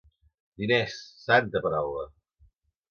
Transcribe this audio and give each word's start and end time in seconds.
Diners, 0.61 0.97
santa 1.27 1.63
paraula! 1.67 2.11